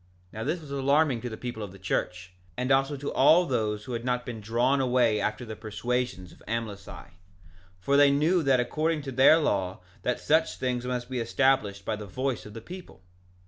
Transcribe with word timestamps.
2:3 0.33 0.33
Now 0.33 0.43
this 0.43 0.61
was 0.61 0.71
alarming 0.71 1.21
to 1.21 1.29
the 1.29 1.37
people 1.37 1.61
of 1.61 1.71
the 1.71 1.77
church, 1.77 2.33
and 2.57 2.71
also 2.71 2.97
to 2.97 3.13
all 3.13 3.45
those 3.45 3.83
who 3.83 3.93
had 3.93 4.03
not 4.03 4.25
been 4.25 4.41
drawn 4.41 4.81
away 4.81 5.21
after 5.21 5.45
the 5.45 5.55
persuasions 5.55 6.31
of 6.31 6.41
Amlici; 6.47 7.11
for 7.79 7.97
they 7.97 8.09
knew 8.09 8.41
that 8.41 8.59
according 8.59 9.03
to 9.03 9.11
their 9.11 9.37
law 9.37 9.81
that 10.01 10.19
such 10.19 10.57
things 10.57 10.85
must 10.87 11.07
be 11.07 11.19
established 11.19 11.85
by 11.85 11.95
the 11.95 12.07
voice 12.07 12.47
of 12.47 12.55
the 12.55 12.61
people. 12.61 13.03